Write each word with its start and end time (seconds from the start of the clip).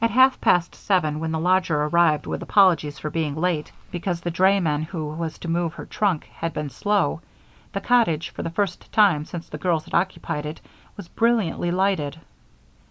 At 0.00 0.10
half 0.12 0.40
past 0.40 0.74
seven 0.74 1.20
when 1.20 1.32
the 1.32 1.38
lodger 1.38 1.82
arrived 1.84 2.24
with 2.26 2.40
apologies 2.42 2.98
for 2.98 3.10
being 3.10 3.34
late 3.34 3.72
because 3.90 4.22
the 4.22 4.30
drayman 4.30 4.84
who 4.84 5.08
was 5.10 5.36
to 5.40 5.48
move 5.48 5.74
her 5.74 5.84
trunk 5.84 6.30
had 6.32 6.54
been 6.54 6.70
slow, 6.70 7.20
the 7.74 7.80
cottage, 7.82 8.30
for 8.30 8.42
the 8.42 8.48
first 8.48 8.90
time 8.90 9.26
since 9.26 9.50
the 9.50 9.58
girls 9.58 9.84
had 9.84 9.92
occupied 9.92 10.46
it, 10.46 10.62
was 10.96 11.08
brilliantly 11.08 11.70
lighted. 11.70 12.18